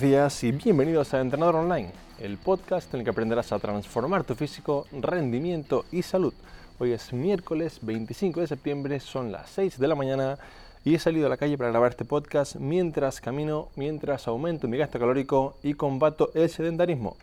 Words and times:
buenos 0.00 0.16
días 0.16 0.44
y 0.44 0.52
bienvenidos 0.52 1.12
a 1.12 1.20
Entrenador 1.20 1.56
Online, 1.56 1.90
el 2.20 2.38
podcast 2.38 2.94
en 2.94 3.00
el 3.00 3.04
que 3.04 3.10
aprenderás 3.10 3.52
a 3.52 3.58
transformar 3.58 4.24
tu 4.24 4.34
físico, 4.34 4.86
rendimiento 4.92 5.84
y 5.92 6.00
salud. 6.00 6.32
Hoy 6.78 6.92
es 6.92 7.12
miércoles 7.12 7.80
25 7.82 8.40
de 8.40 8.46
septiembre, 8.46 8.98
son 9.00 9.30
las 9.30 9.50
6 9.50 9.78
de 9.78 9.88
la 9.88 9.94
mañana 9.94 10.38
y 10.84 10.94
he 10.94 10.98
salido 10.98 11.26
a 11.26 11.28
la 11.28 11.36
calle 11.36 11.58
para 11.58 11.68
grabar 11.68 11.90
este 11.90 12.06
podcast 12.06 12.56
mientras 12.56 13.20
camino, 13.20 13.68
mientras 13.76 14.26
aumento 14.26 14.68
mi 14.68 14.78
gasto 14.78 14.98
calórico 14.98 15.56
y 15.62 15.74
combato 15.74 16.30
el 16.32 16.48
sedentarismo. 16.48 17.18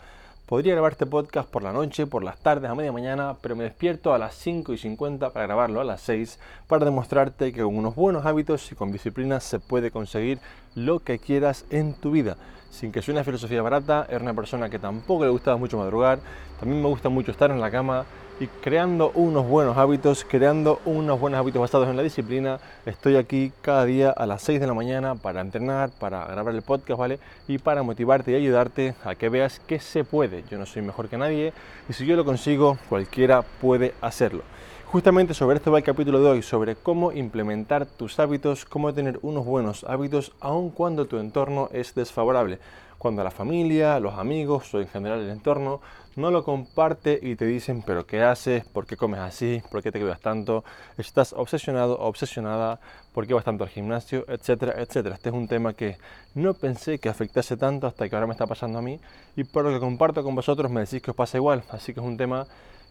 Podría 0.45 0.73
grabar 0.73 0.91
este 0.91 1.07
podcast 1.07 1.49
por 1.49 1.63
la 1.63 1.73
noche, 1.73 2.05
por 2.05 2.23
las 2.23 2.37
tardes, 2.39 2.69
a 2.69 2.75
media 2.75 2.91
mañana, 2.91 3.37
pero 3.41 3.55
me 3.55 3.63
despierto 3.63 4.13
a 4.13 4.19
las 4.19 4.35
5 4.35 4.73
y 4.73 4.77
50 4.77 5.31
para 5.31 5.47
grabarlo 5.47 5.81
a 5.81 5.83
las 5.83 6.01
6 6.01 6.37
para 6.67 6.85
demostrarte 6.85 7.51
que 7.51 7.63
con 7.63 7.75
unos 7.75 7.95
buenos 7.95 8.25
hábitos 8.25 8.71
y 8.71 8.75
con 8.75 8.91
disciplina 8.91 9.39
se 9.39 9.59
puede 9.59 9.89
conseguir 9.89 10.37
lo 10.75 10.99
que 10.99 11.17
quieras 11.17 11.65
en 11.71 11.95
tu 11.95 12.11
vida. 12.11 12.37
Sin 12.69 12.91
que 12.91 13.01
sea 13.01 13.13
una 13.13 13.23
filosofía 13.23 13.61
barata, 13.61 14.05
era 14.09 14.19
una 14.19 14.33
persona 14.33 14.69
que 14.69 14.79
tampoco 14.79 15.25
le 15.25 15.31
gustaba 15.31 15.57
mucho 15.57 15.77
madrugar, 15.77 16.19
también 16.59 16.81
me 16.81 16.87
gusta 16.87 17.09
mucho 17.09 17.31
estar 17.31 17.51
en 17.51 17.59
la 17.59 17.71
cama 17.71 18.05
y 18.39 18.47
creando 18.47 19.11
unos 19.15 19.47
buenos 19.47 19.77
hábitos, 19.77 20.25
creando 20.27 20.79
unos 20.85 21.19
buenos 21.19 21.39
hábitos 21.39 21.59
basados 21.59 21.87
en 21.87 21.97
la 21.97 22.03
disciplina. 22.03 22.59
Estoy 22.85 23.15
aquí 23.15 23.51
cada 23.61 23.85
día 23.85 24.11
a 24.11 24.25
las 24.27 24.43
6 24.43 24.59
de 24.59 24.67
la 24.67 24.73
mañana 24.73 25.15
para 25.15 25.41
entrenar, 25.41 25.89
para 25.89 26.25
grabar 26.25 26.53
el 26.53 26.61
podcast, 26.61 26.99
¿vale? 26.99 27.19
Y 27.47 27.57
para 27.57 27.81
motivarte 27.81 28.31
y 28.31 28.35
ayudarte 28.35 28.93
a 29.03 29.15
que 29.15 29.29
veas 29.29 29.59
que 29.59 29.79
se 29.79 30.03
puede. 30.03 30.43
Yo 30.49 30.57
no 30.57 30.65
soy 30.65 30.83
mejor 30.83 31.09
que 31.09 31.17
nadie 31.17 31.53
y 31.89 31.93
si 31.93 32.05
yo 32.05 32.15
lo 32.15 32.25
consigo, 32.25 32.77
cualquiera 32.89 33.41
puede 33.41 33.95
hacerlo. 34.01 34.43
Justamente 34.91 35.33
sobre 35.33 35.57
esto 35.57 35.69
va 35.69 35.79
el 35.79 35.83
capítulo 35.83 36.21
de 36.21 36.29
hoy, 36.29 36.41
sobre 36.41 36.77
cómo 36.77 37.11
implementar 37.11 37.85
tus 37.85 38.19
hábitos, 38.19 38.63
cómo 38.63 38.93
tener 38.93 39.19
unos 39.21 39.45
buenos 39.45 39.83
hábitos 39.83 40.31
aun 40.39 40.69
cuando 40.69 41.05
tu 41.05 41.17
entorno 41.17 41.69
es 41.73 41.93
desfavorable 41.93 42.59
cuando 42.97 43.23
la 43.23 43.31
familia, 43.31 43.99
los 43.99 44.15
amigos 44.15 44.73
o 44.73 44.81
en 44.81 44.87
general 44.87 45.19
el 45.19 45.29
entorno 45.29 45.81
no 46.15 46.31
lo 46.31 46.43
comparte 46.43 47.19
y 47.21 47.35
te 47.35 47.45
dicen, 47.45 47.83
pero 47.85 48.07
¿qué 48.07 48.23
haces? 48.23 48.65
¿Por 48.65 48.87
qué 48.87 48.97
comes 48.97 49.19
así? 49.19 49.61
¿Por 49.69 49.83
qué 49.83 49.91
te 49.91 49.99
cuidas 49.99 50.19
tanto? 50.19 50.63
¿Estás 50.97 51.33
obsesionado 51.33 51.99
obsesionada? 51.99 52.79
¿Por 53.13 53.27
qué 53.27 53.35
vas 53.35 53.43
tanto 53.43 53.63
al 53.63 53.69
gimnasio? 53.69 54.25
Etcétera, 54.27 54.73
etcétera. 54.81 55.15
Este 55.15 55.29
es 55.29 55.35
un 55.35 55.47
tema 55.47 55.73
que 55.73 55.97
no 56.33 56.55
pensé 56.55 56.97
que 56.97 57.09
afectase 57.09 57.55
tanto 57.55 57.85
hasta 57.85 58.09
que 58.09 58.15
ahora 58.15 58.25
me 58.25 58.33
está 58.33 58.47
pasando 58.47 58.79
a 58.79 58.81
mí 58.81 58.99
y 59.35 59.43
por 59.43 59.63
lo 59.63 59.71
que 59.71 59.79
comparto 59.79 60.23
con 60.23 60.33
vosotros 60.33 60.71
me 60.71 60.81
decís 60.81 61.01
que 61.01 61.11
os 61.11 61.17
pasa 61.17 61.37
igual. 61.37 61.63
Así 61.69 61.93
que 61.93 61.99
es 61.99 62.05
un 62.05 62.17
tema 62.17 62.47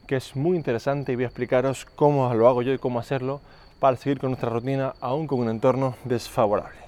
que 0.07 0.17
es 0.17 0.37
muy 0.37 0.57
interesante 0.57 1.13
y 1.13 1.17
voy 1.17 1.25
a 1.25 1.29
explicaros 1.29 1.85
cómo 1.97 2.33
lo 2.33 2.49
hago 2.49 2.63
yo 2.63 2.73
y 2.73 2.79
cómo 2.79 2.99
hacerlo 2.99 3.41
para 3.81 3.97
seguir 3.97 4.19
con 4.19 4.31
nuestra 4.31 4.51
rutina 4.51 4.95
aún 5.01 5.27
con 5.27 5.41
un 5.41 5.51
entorno 5.51 5.97
desfavorable. 6.05 6.79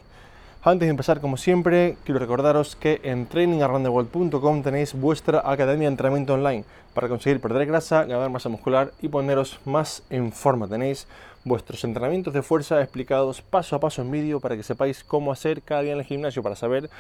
Antes 0.63 0.87
de 0.87 0.91
empezar, 0.91 1.21
como 1.21 1.37
siempre, 1.37 1.97
quiero 2.05 2.19
recordaros 2.19 2.75
que 2.75 3.01
en 3.05 3.27
trainingaroundtheworld.com 3.27 4.63
tenéis 4.63 4.93
vuestra 4.93 5.43
academia 5.45 5.89
de 5.89 5.93
entrenamiento 5.93 6.35
online 6.35 6.65
para 6.95 7.09
conseguir 7.09 7.41
perder 7.41 7.67
grasa, 7.67 8.05
ganar 8.05 8.29
masa 8.29 8.49
muscular 8.49 8.93
y 9.01 9.09
poneros 9.09 9.61
más 9.65 10.03
en 10.11 10.33
forma. 10.33 10.67
Tenéis 10.67 11.07
vuestros 11.45 11.85
entrenamientos 11.85 12.35
de 12.35 12.43
fuerza 12.43 12.83
explicados 12.83 13.41
paso 13.41 13.77
a 13.77 13.81
paso 13.81 14.03
en 14.03 14.11
vídeo 14.11 14.41
para 14.41 14.57
que 14.57 14.63
sepáis 14.63 15.05
cómo 15.05 15.31
hacer 15.31 15.63
cada 15.63 15.83
día 15.83 15.93
en 15.93 16.01
el 16.01 16.05
gimnasio, 16.05 16.43
para 16.43 16.57
saber 16.57 16.91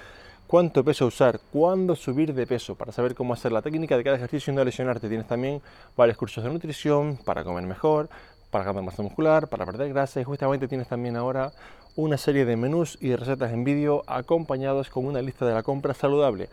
cuánto 0.49 0.83
peso 0.83 1.07
usar, 1.07 1.39
cuándo 1.53 1.95
subir 1.95 2.33
de 2.33 2.47
peso, 2.47 2.75
para 2.75 2.91
saber 2.91 3.15
cómo 3.15 3.35
hacer 3.35 3.53
la 3.53 3.61
técnica 3.61 3.97
de 3.99 4.03
cada 4.03 4.17
ejercicio 4.17 4.51
y 4.51 4.57
no 4.57 4.65
lesionarte. 4.65 5.09
Tienes 5.09 5.29
también 5.29 5.61
varios 5.95 6.17
cursos 6.17 6.43
de 6.43 6.51
nutrición 6.51 7.19
para 7.23 7.45
comer 7.45 7.65
mejor, 7.65 8.09
para 8.51 8.65
ganar 8.65 8.83
masa 8.83 9.03
muscular, 9.03 9.49
para 9.49 9.67
perder 9.67 9.91
grasa 9.91 10.21
y 10.21 10.25
justamente 10.25 10.67
tienes 10.67 10.89
también 10.89 11.17
ahora 11.17 11.53
una 11.97 12.17
serie 12.17 12.47
de 12.47 12.57
menús 12.57 12.97
y 13.01 13.15
recetas 13.15 13.53
en 13.53 13.63
vídeo 13.63 14.05
acompañados 14.07 14.89
con 14.89 15.05
una 15.05 15.21
lista 15.21 15.45
de 15.45 15.53
la 15.53 15.63
compra 15.63 15.93
saludable. 15.93 16.49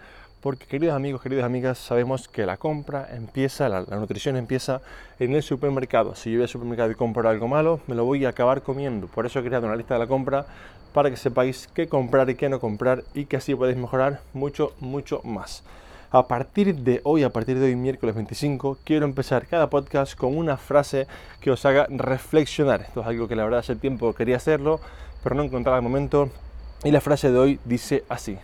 Porque 0.46 0.68
queridos 0.68 0.96
amigos, 0.96 1.24
queridas 1.24 1.44
amigas, 1.44 1.80
sabemos 1.80 2.28
que 2.28 2.46
la 2.46 2.58
compra 2.58 3.08
empieza, 3.12 3.68
la, 3.68 3.82
nutrición 3.82 4.38
empieza 4.38 4.80
en 5.18 5.34
el 5.34 5.42
supermercado. 5.42 6.14
Si 6.14 6.30
yo 6.30 6.38
voy 6.38 6.44
al 6.44 6.50
supermercado 6.50 6.92
y 6.92 6.94
compro 6.94 7.28
algo 7.28 7.48
malo, 7.48 7.80
me 7.88 7.96
lo 7.96 8.06
voy 8.06 8.26
a 8.26 8.30
acabar 8.30 8.62
comiendo. 8.62 9.08
Por 9.08 9.26
eso 9.26 9.40
he 9.40 9.44
creado 9.44 9.66
una 9.66 9.76
lista 9.76 9.96
de 9.96 10.02
la 10.02 10.06
compra 10.06 10.46
para 10.94 11.10
que 11.10 11.18
sepáis 11.18 11.68
qué 11.74 11.88
comprar 11.88 12.30
y 12.30 12.36
qué 12.36 12.48
no 12.48 12.60
comprar 12.60 13.04
y 13.16 13.26
que 13.26 13.38
así 13.38 13.56
podéis 13.56 13.80
mejorar 13.80 14.22
mucho, 14.34 14.74
mucho 14.80 15.20
más. 15.24 15.64
A 16.12 16.28
partir 16.28 16.76
de 16.76 17.02
hoy, 17.06 17.24
a 17.24 17.32
partir 17.32 17.58
de 17.58 17.66
hoy, 17.66 17.76
miércoles 17.76 18.14
25, 18.14 18.78
quiero 18.84 19.08
empezar 19.08 19.48
cada 19.48 19.72
podcast 19.72 20.16
con 20.16 20.38
una 20.38 20.58
frase 20.58 21.08
que 21.42 21.50
os 21.50 21.66
haga 21.66 21.88
reflexionar. 21.90 22.82
Esto 22.82 23.02
es 23.02 23.08
algo 23.08 23.28
que 23.28 23.36
la 23.36 23.46
verdad 23.46 23.62
hace 23.62 23.76
tiempo 23.76 24.14
quería 24.14 24.36
hacerlo, 24.36 24.80
pero 25.24 25.34
no 25.34 25.42
encontraba 25.42 25.78
el 25.78 25.84
momento. 25.84 26.30
Y 26.84 26.92
la 26.92 27.02
frase 27.02 27.32
de 27.32 27.40
hoy 27.40 27.60
dice 27.66 28.04
así. 28.10 28.38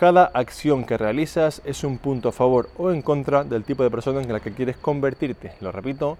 Cada 0.00 0.24
acción 0.32 0.86
que 0.86 0.96
realizas 0.96 1.60
es 1.66 1.84
un 1.84 1.98
punto 1.98 2.30
a 2.30 2.32
favor 2.32 2.70
o 2.78 2.90
en 2.90 3.02
contra 3.02 3.44
del 3.44 3.64
tipo 3.64 3.82
de 3.82 3.90
persona 3.90 4.22
en 4.22 4.32
la 4.32 4.40
que 4.40 4.54
quieres 4.54 4.78
convertirte. 4.78 5.52
Lo 5.60 5.72
repito, 5.72 6.16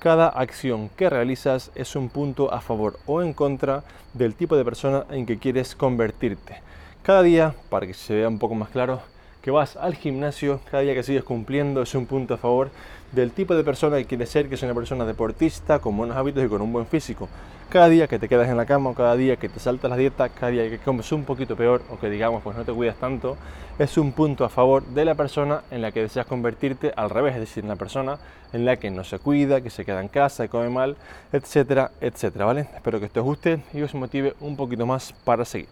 cada 0.00 0.26
acción 0.26 0.88
que 0.96 1.08
realizas 1.08 1.70
es 1.76 1.94
un 1.94 2.08
punto 2.08 2.52
a 2.52 2.60
favor 2.60 2.98
o 3.06 3.22
en 3.22 3.32
contra 3.32 3.84
del 4.14 4.34
tipo 4.34 4.56
de 4.56 4.64
persona 4.64 5.04
en 5.10 5.26
que 5.26 5.38
quieres 5.38 5.76
convertirte. 5.76 6.56
Cada 7.04 7.22
día, 7.22 7.54
para 7.68 7.86
que 7.86 7.94
se 7.94 8.16
vea 8.16 8.26
un 8.26 8.40
poco 8.40 8.56
más 8.56 8.70
claro, 8.70 9.00
que 9.42 9.52
vas 9.52 9.76
al 9.76 9.94
gimnasio, 9.94 10.58
cada 10.68 10.82
día 10.82 10.94
que 10.94 11.04
sigues 11.04 11.22
cumpliendo 11.22 11.82
es 11.82 11.94
un 11.94 12.06
punto 12.06 12.34
a 12.34 12.36
favor 12.36 12.72
del 13.12 13.30
tipo 13.30 13.54
de 13.54 13.62
persona 13.62 13.98
que 13.98 14.06
quieres 14.06 14.28
ser, 14.28 14.48
que 14.48 14.56
es 14.56 14.62
una 14.64 14.74
persona 14.74 15.06
deportista, 15.06 15.78
con 15.78 15.96
buenos 15.96 16.16
hábitos 16.16 16.44
y 16.44 16.48
con 16.48 16.62
un 16.62 16.72
buen 16.72 16.86
físico. 16.86 17.28
Cada 17.70 17.88
día 17.88 18.08
que 18.08 18.18
te 18.18 18.28
quedas 18.28 18.48
en 18.48 18.56
la 18.56 18.66
cama, 18.66 18.90
o 18.90 18.94
cada 18.94 19.14
día 19.14 19.36
que 19.36 19.48
te 19.48 19.60
saltas 19.60 19.88
la 19.88 19.96
dieta, 19.96 20.28
cada 20.28 20.50
día 20.50 20.68
que 20.68 20.78
comes 20.78 21.12
un 21.12 21.22
poquito 21.22 21.54
peor 21.54 21.82
o 21.88 22.00
que 22.00 22.10
digamos 22.10 22.42
pues 22.42 22.56
no 22.56 22.64
te 22.64 22.72
cuidas 22.72 22.96
tanto, 22.96 23.36
es 23.78 23.96
un 23.96 24.10
punto 24.10 24.44
a 24.44 24.48
favor 24.48 24.84
de 24.86 25.04
la 25.04 25.14
persona 25.14 25.62
en 25.70 25.80
la 25.80 25.92
que 25.92 26.00
deseas 26.00 26.26
convertirte 26.26 26.92
al 26.96 27.10
revés, 27.10 27.34
es 27.34 27.40
decir, 27.40 27.62
en 27.62 27.68
la 27.68 27.76
persona 27.76 28.18
en 28.52 28.64
la 28.64 28.74
que 28.78 28.90
no 28.90 29.04
se 29.04 29.20
cuida, 29.20 29.60
que 29.60 29.70
se 29.70 29.84
queda 29.84 30.00
en 30.00 30.08
casa, 30.08 30.42
que 30.42 30.48
come 30.48 30.68
mal, 30.68 30.96
etcétera, 31.32 31.92
etcétera, 32.00 32.44
¿vale? 32.44 32.62
Espero 32.74 32.98
que 32.98 33.06
esto 33.06 33.20
os 33.20 33.26
guste 33.26 33.62
y 33.72 33.82
os 33.82 33.94
motive 33.94 34.34
un 34.40 34.56
poquito 34.56 34.84
más 34.84 35.12
para 35.24 35.44
seguir. 35.44 35.68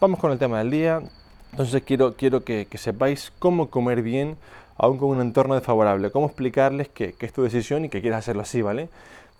Vamos 0.00 0.20
con 0.20 0.30
el 0.30 0.38
tema 0.38 0.58
del 0.58 0.70
día. 0.70 1.02
Entonces 1.50 1.82
quiero, 1.84 2.14
quiero 2.14 2.44
que, 2.44 2.68
sepáis 2.74 3.32
cómo 3.40 3.70
comer 3.70 4.02
bien 4.02 4.36
aún 4.76 4.98
con 4.98 5.08
un 5.08 5.20
entorno 5.20 5.56
desfavorable, 5.56 6.12
cómo 6.12 6.26
explicarles 6.26 6.88
que, 6.88 7.16
es 7.18 7.32
tu 7.32 7.42
decisión 7.42 7.84
y 7.84 7.88
que 7.88 8.00
quieres 8.00 8.20
hacerlo 8.20 8.42
así, 8.42 8.62
¿vale? 8.62 8.88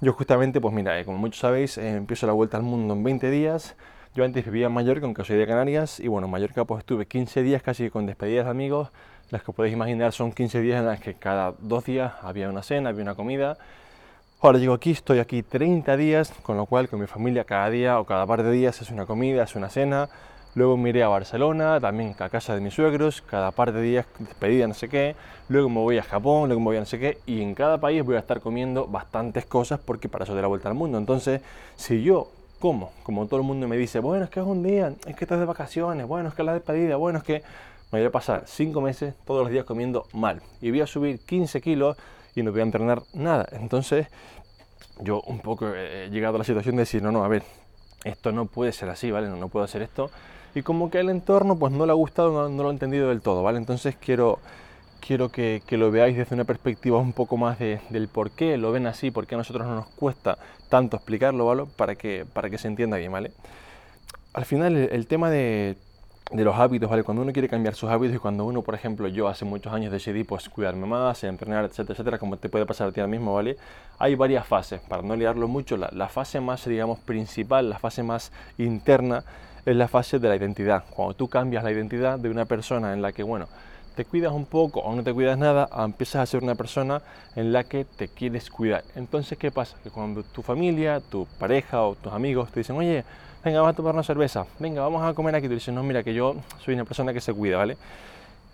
Yo 0.01 0.13
justamente, 0.13 0.61
pues 0.61 0.75
mira, 0.75 0.99
eh, 0.99 1.05
como 1.05 1.19
muchos 1.19 1.41
sabéis, 1.41 1.79
eh, 1.79 1.97
empiezo 1.97 2.27
la 2.27 2.33
vuelta 2.33 2.57
al 2.57 2.63
mundo 2.63 2.95
en 2.95 3.05
20 3.05 3.31
días. 3.31 3.77
Yo 4.15 4.25
antes 4.25 4.45
vivía 4.45 4.67
en 4.67 4.73
Mallorca, 4.73 5.07
aunque 5.07 5.25
soy 5.25 5.37
de 5.37 5.47
Canarias, 5.47 6.01
y 6.01 6.09
bueno, 6.09 6.27
en 6.27 6.33
Mallorca 6.33 6.65
pues 6.65 6.81
estuve 6.81 7.07
15 7.07 7.43
días 7.43 7.63
casi 7.63 7.91
con 7.91 8.07
despedidas 8.07 8.45
de 8.45 8.51
amigos. 8.51 8.91
Las 9.31 9.43
que 9.43 9.53
podéis 9.53 9.75
imaginar 9.75 10.13
son 10.13 10.33
15 10.33 10.61
días 10.61 10.81
en 10.81 10.87
las 10.87 11.01
que 11.01 11.15
cada 11.15 11.55
dos 11.59 11.85
días 11.85 12.13
había 12.23 12.49
una 12.49 12.63
cena, 12.63 12.91
había 12.91 13.03
una 13.03 13.15
comida. 13.15 13.57
Ahora 14.41 14.59
llego 14.59 14.75
aquí, 14.75 14.91
estoy 14.91 15.21
aquí 15.21 15.43
30 15.43 15.97
días, 15.97 16.33
con 16.43 16.57
lo 16.57 16.67
cual 16.67 16.89
con 16.89 17.01
mi 17.01 17.07
familia 17.07 17.45
cada 17.45 17.71
día 17.71 17.99
o 17.99 18.05
cada 18.05 18.27
par 18.27 18.43
de 18.43 18.51
días 18.51 18.83
es 18.83 18.91
una 18.91 19.07
comida, 19.07 19.45
es 19.45 19.55
una 19.55 19.71
cena, 19.71 20.09
Luego 20.55 20.77
me 20.77 20.91
iré 20.91 21.03
a 21.03 21.09
Barcelona, 21.09 21.81
también 21.81 22.15
a 22.17 22.29
casa 22.29 22.55
de 22.55 22.61
mis 22.61 22.75
suegros, 22.75 23.23
cada 23.23 23.51
par 23.51 23.73
de 23.73 23.83
días 23.83 24.07
despedida, 24.21 24.69
no 24.69 24.75
sé 24.75 24.89
qué. 24.89 25.17
Luego 25.49 25.69
me 25.69 25.81
voy 25.81 25.99
a 25.99 26.03
Japón, 26.05 26.49
luego 26.49 26.61
me 26.61 26.67
voy 26.67 26.77
a 26.77 26.81
no 26.81 26.87
sé 26.87 27.01
qué. 27.01 27.19
Y 27.27 27.43
en 27.43 27.57
cada 27.57 27.79
país 27.79 28.05
voy 28.05 28.15
a 28.15 28.21
estar 28.21 28.41
comiendo 28.41 28.87
bastantes 28.87 29.47
cosas 29.47 29.81
porque 29.85 30.09
para 30.09 30.25
eso 30.25 30.35
de 30.35 30.43
la 30.43 30.47
vuelta 30.47 30.69
al 30.69 30.77
mundo. 30.77 30.97
Entonces, 30.97 31.41
si 31.75 32.05
yo 32.05 32.29
como, 32.61 32.93
como 33.03 33.27
todo 33.27 33.41
el 33.41 33.47
mundo 33.47 33.67
me 33.67 33.77
dice, 33.77 33.99
bueno, 33.99 34.25
es 34.25 34.31
que 34.31 34.39
es 34.39 34.47
un 34.47 34.63
día, 34.63 34.95
es 35.07 35.17
que 35.17 35.25
estás 35.25 35.41
de 35.41 35.45
vacaciones, 35.45 36.07
bueno, 36.07 36.29
es 36.29 36.35
que 36.35 36.43
es 36.43 36.47
la 36.47 36.55
despedida, 36.55 36.97
bueno, 36.97 37.19
es 37.19 37.25
que 37.25 37.43
me 37.91 37.99
voy 37.99 38.07
a 38.07 38.13
pasar 38.13 38.45
cinco 38.47 38.81
meses 38.81 39.15
todos 39.25 39.43
los 39.43 39.51
días 39.51 39.65
comiendo 39.65 40.07
mal. 40.13 40.41
Y 40.61 40.71
voy 40.71 40.83
a 40.83 40.87
subir 40.87 41.19
15 41.19 41.61
kilos 41.61 41.97
y 42.37 42.45
no 42.45 42.53
voy 42.53 42.61
a 42.61 42.65
entrenar 42.65 43.03
nada. 43.13 43.49
Entonces, 43.51 44.07
yo 45.01 45.21
un 45.23 45.41
poco 45.41 45.75
he 45.75 46.09
llegado 46.11 46.37
a 46.37 46.39
la 46.39 46.45
situación 46.45 46.77
de 46.77 46.83
decir, 46.83 47.03
no, 47.03 47.11
no, 47.11 47.25
a 47.25 47.29
ver, 47.29 47.43
esto 48.05 48.31
no 48.31 48.47
puede 48.47 48.71
ser 48.71 48.89
así, 48.89 49.11
¿vale? 49.11 49.29
No, 49.29 49.37
no 49.37 49.49
puedo 49.49 49.65
hacer 49.65 49.83
esto 49.83 50.11
y 50.55 50.63
como 50.63 50.91
que 50.91 51.01
el 51.01 51.11
entorno 51.11 51.57
pues 51.59 51.73
no 51.73 51.85
le 51.85 51.93
ha 51.93 51.97
gustado, 51.97 52.49
no, 52.49 52.63
lo 52.63 52.69
ha 52.69 52.73
entendido 52.73 53.09
del 53.09 53.21
todo, 53.21 53.43
¿vale? 53.43 53.59
Entonces 53.59 53.97
quiero, 53.97 54.39
quiero 55.01 55.31
que, 55.31 55.63
lo 55.71 55.91
veáis 55.91 56.17
desde 56.17 56.35
una 56.35 56.45
perspectiva 56.45 56.99
un 56.99 57.13
poco 57.13 57.37
más 57.37 57.59
del 57.59 58.09
por 58.09 58.31
qué 58.31 58.57
lo 58.57 58.71
ven 58.71 58.87
así, 58.87 59.11
por 59.11 59.27
qué 59.27 59.35
a 59.35 59.39
nosotros 59.39 59.67
no 59.67 59.75
nos 59.75 59.89
cuesta 59.89 60.39
tanto 60.69 60.97
explicarlo, 60.97 61.47
¿vale? 61.47 61.65
Para 61.77 61.97
que, 61.97 62.25
para 62.33 62.51
que 62.51 62.59
se 62.59 62.69
entienda 62.69 62.97
bien, 62.97 63.11
¿vale? 63.11 63.33
Al 64.33 64.45
final 64.45 64.77
el, 64.77 65.07
tema 65.07 65.29
de, 65.29 65.77
los 66.33 66.57
hábitos, 66.57 66.89
¿vale? 66.89 67.03
Cuando 67.03 67.23
uno 67.23 67.33
quiere 67.33 67.49
cambiar 67.49 67.75
sus 67.75 67.91
hábitos 67.91 68.17
y 68.17 68.19
cuando 68.19 68.45
uno, 68.45 68.63
por 68.63 68.77
ejemplo, 68.77 69.09
yo 69.09 69.27
hace 69.27 69.45
muchos 69.45 69.73
años 69.73 69.93
decidí 69.93 70.23
pues 70.23 70.49
cuidarme 70.49 70.87
más, 70.87 71.25
entrenar, 71.25 71.65
etcétera, 71.65 71.95
etcétera, 71.95 72.19
como 72.19 72.37
te 72.37 72.49
puede 72.49 72.65
pasar 72.65 72.89
a 72.89 72.93
ti 72.93 73.01
ahora 73.01 73.11
mismo, 73.11 73.35
¿vale? 73.35 73.57
Hay 73.99 74.15
varias 74.15 74.47
fases, 74.47 74.81
para 74.81 75.03
no 75.03 75.17
liarlo 75.17 75.49
mucho, 75.49 75.77
la, 75.77 75.89
la 75.93 76.09
fase 76.09 76.41
más, 76.41 76.65
digamos, 76.65 77.01
principal, 77.01 77.71
la 77.71 77.79
fase 77.79 78.03
más 78.05 78.33
interna, 78.59 79.25
es 79.65 79.77
la 79.77 79.89
fase 79.89 80.19
de 80.19 80.29
la 80.29 80.37
identidad. 80.37 80.85
Cuando 80.91 81.15
tú 81.15 81.29
cambias 81.29 81.65
la 81.65 81.73
identidad 81.73 82.19
de 82.19 82.29
una 82.29 82.45
persona 82.45 82.93
en 82.93 83.03
la 83.03 83.13
que, 83.13 83.23
bueno, 83.23 83.49
te 83.95 84.05
cuidas 84.05 84.33
un 84.33 84.45
poco 84.45 84.81
o 84.81 84.95
no 84.95 85.03
te 85.03 85.13
cuidas 85.13 85.39
nada, 85.39 85.69
empiezas 85.85 86.23
a 86.23 86.27
ser 86.27 86.43
una 86.43 86.55
persona 86.55 87.01
en 87.37 87.53
la 87.53 87.65
que 87.65 87.85
te 87.85 88.09
quieres 88.09 88.51
cuidar. 88.51 88.85
Entonces, 88.97 89.39
¿qué 89.39 89.51
pasa? 89.51 89.77
Que 89.83 89.91
cuando 89.91 90.23
tu 90.23 90.43
familia, 90.43 91.01
tu 91.01 91.27
pareja 91.39 91.83
o 91.83 91.95
tus 91.95 92.13
amigos 92.13 92.51
te 92.51 92.61
dicen, 92.61 92.77
oye, 92.77 93.05
venga, 93.45 93.61
vamos 93.61 93.73
a 93.73 93.77
tomar 93.77 93.95
una 93.95 94.03
cerveza, 94.03 94.47
venga, 94.59 94.83
vamos 94.83 95.03
a 95.03 95.15
comer 95.15 95.37
aquí. 95.37 95.47
Tú 95.47 95.55
dices, 95.55 95.73
no, 95.73 95.83
mira, 95.83 96.03
que 96.03 96.13
yo 96.13 96.35
soy 96.65 96.75
una 96.75 96.85
persona 96.85 97.13
que 97.13 97.21
se 97.21 97.33
cuida, 97.33 97.59
¿vale? 97.59 97.77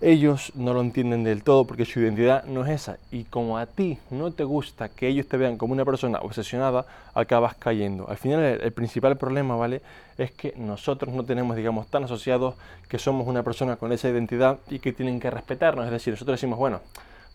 Ellos 0.00 0.52
no 0.54 0.72
lo 0.72 0.80
entienden 0.80 1.24
del 1.24 1.42
todo 1.42 1.66
porque 1.66 1.84
su 1.84 2.00
identidad 2.00 2.44
no 2.44 2.64
es 2.64 2.70
esa. 2.70 2.98
Y 3.10 3.24
como 3.24 3.58
a 3.58 3.66
ti 3.66 3.98
no 4.10 4.32
te 4.32 4.44
gusta 4.44 4.88
que 4.88 5.08
ellos 5.08 5.26
te 5.28 5.36
vean 5.36 5.58
como 5.58 5.74
una 5.74 5.84
persona 5.84 6.20
obsesionada, 6.20 6.86
acabas 7.14 7.54
cayendo. 7.56 8.08
Al 8.08 8.16
final 8.16 8.42
el, 8.42 8.72
principal 8.72 9.16
problema, 9.18 9.56
¿vale? 9.56 9.82
Es 10.16 10.32
que 10.32 10.54
nosotros 10.56 11.14
no 11.14 11.24
tenemos, 11.24 11.56
digamos, 11.56 11.86
tan 11.88 12.04
asociados 12.04 12.54
que 12.88 12.98
somos 12.98 13.26
una 13.26 13.42
persona 13.42 13.76
con 13.76 13.92
esa 13.92 14.08
identidad 14.08 14.58
y 14.70 14.78
que 14.78 14.92
tienen 14.92 15.20
que 15.20 15.30
respetarnos. 15.30 15.84
Es 15.84 15.92
decir, 15.92 16.14
nosotros 16.14 16.38
decimos, 16.38 16.58
bueno, 16.58 16.80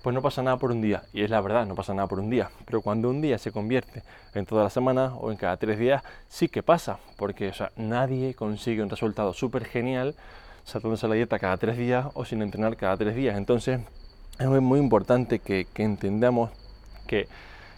pues 0.02 0.14
no 0.14 0.22
pasa 0.22 0.42
nada 0.42 0.58
por 0.58 0.72
un 0.72 0.82
día. 0.82 1.04
Y 1.14 1.22
es 1.22 1.30
la 1.30 1.42
verdad, 1.42 1.68
no 1.68 1.76
pasa 1.76 1.94
nada 1.94 2.08
por 2.08 2.20
un 2.20 2.32
día. 2.32 2.50
Pero 2.66 2.82
cuando 2.82 3.10
un 3.10 3.22
día 3.22 3.38
se 3.38 3.52
convierte 3.52 4.02
en 4.34 4.46
toda 4.46 4.64
la 4.64 4.70
semana 4.72 5.16
o 5.16 5.32
en 5.32 5.38
cada 5.38 5.58
tres 5.58 5.78
días, 5.78 6.04
sí 6.30 6.48
que 6.48 6.64
pasa. 6.64 6.98
Porque 7.16 7.52
nadie 7.76 8.34
consigue 8.34 8.82
un 8.82 8.90
resultado 8.90 9.34
súper 9.34 9.66
genial 9.66 10.16
saltándose 10.66 11.08
la 11.08 11.16
dieta 11.16 11.40
cada 11.40 11.58
tres 11.58 11.78
días 11.78 12.08
o 12.14 12.26
sin 12.26 12.42
entrenar 12.42 12.76
cada 12.76 12.98
tres 12.98 13.16
días. 13.16 13.38
Entonces 13.38 13.80
es 14.40 14.48
muy, 14.48 14.80
importante 14.80 15.40
que, 15.40 15.68
entendamos 15.76 16.52
que 17.08 17.28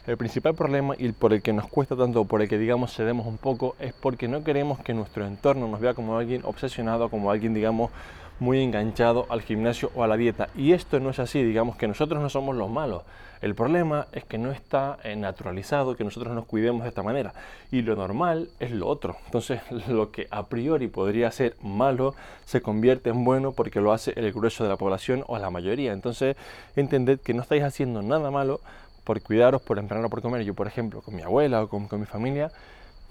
el 0.08 0.18
principal 0.18 0.56
problema 0.56 0.96
y 0.98 1.12
por 1.12 1.34
el 1.34 1.42
que 1.42 1.54
nos 1.54 1.68
cuesta 1.68 1.96
tanto, 1.96 2.26
por 2.26 2.42
el 2.42 2.48
que 2.48 2.58
digamos 2.58 2.96
cedemos 2.96 3.28
un 3.28 3.38
poco, 3.38 3.76
es 3.80 3.94
porque 3.94 4.28
no 4.28 4.44
queremos 4.44 4.80
que 4.80 4.94
nuestro 4.94 5.28
entorno 5.28 5.68
nos 5.68 5.82
vea 5.82 5.94
como 5.94 6.18
alguien 6.18 6.42
obsesionado, 6.46 7.10
como 7.10 7.30
alguien 7.30 7.54
digamos 7.54 7.92
muy 8.40 8.62
enganchado 8.62 9.26
al 9.30 9.42
gimnasio 9.42 9.92
o 9.96 10.04
a 10.04 10.08
la 10.08 10.18
dieta. 10.18 10.50
Y 10.56 10.74
esto 10.74 11.00
no 11.00 11.10
es 11.10 11.20
así, 11.20 11.44
digamos 11.44 11.76
que 11.76 11.88
nosotros 11.88 12.22
no 12.22 12.30
somos 12.30 12.56
los 12.56 12.70
malos. 12.70 13.04
El 13.42 13.54
problema 13.54 14.08
es 14.14 14.24
que 14.24 14.38
no 14.38 14.52
está 14.52 14.98
eh, 15.04 15.16
naturalizado 15.16 15.96
que 15.96 16.04
nosotros 16.04 16.34
nos 16.34 16.46
cuidemos 16.46 16.84
de 16.84 16.90
esta 16.90 17.04
manera. 17.04 17.34
Y 17.72 17.82
lo 17.84 17.96
normal 17.96 18.50
es 18.60 18.72
lo 18.72 18.88
otro. 18.88 19.18
Entonces 19.26 19.62
lo 19.88 20.12
que 20.12 20.28
a 20.32 20.48
priori 20.48 20.88
podría 20.88 21.32
ser 21.32 21.56
malo 21.62 22.16
se 22.46 22.62
convierte 22.62 23.10
en 23.10 23.24
bueno 23.24 23.52
porque 23.52 23.82
lo 23.82 23.92
hace 23.92 24.14
el 24.16 24.32
grueso 24.32 24.64
de 24.64 24.70
la 24.70 24.78
población 24.78 25.24
o 25.28 25.38
la 25.38 25.50
mayoría. 25.50 25.94
Entonces 25.94 26.36
entended 26.76 27.20
que 27.20 27.34
no 27.34 27.42
estáis 27.42 27.64
haciendo 27.64 28.02
nada 28.02 28.32
malo 28.32 28.60
por 29.04 29.22
cuidaros, 29.22 29.62
por 29.62 29.80
entrenar 29.80 30.06
o 30.06 30.10
por 30.10 30.22
comer. 30.22 30.44
Yo, 30.44 30.54
por 30.54 30.68
ejemplo, 30.68 31.02
con 31.02 31.16
mi 31.16 31.22
abuela 31.22 31.64
o 31.64 31.70
con, 31.70 31.88
con 31.88 32.00
mi 32.00 32.06
familia, 32.06 32.52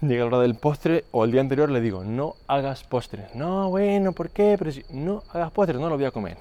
llega 0.00 0.24
la 0.24 0.26
hora 0.26 0.40
del 0.40 0.54
postre 0.54 1.04
o 1.10 1.24
el 1.24 1.32
día 1.32 1.40
anterior 1.40 1.70
le 1.70 1.80
digo, 1.80 2.04
no 2.04 2.34
hagas 2.46 2.84
postre. 2.84 3.26
No, 3.34 3.70
bueno, 3.70 4.12
¿por 4.12 4.30
qué? 4.30 4.56
Pero 4.58 4.70
si 4.70 4.84
no 4.90 5.22
hagas 5.32 5.50
postre, 5.50 5.78
no 5.78 5.88
lo 5.88 5.96
voy 5.96 6.04
a 6.04 6.10
comer. 6.10 6.36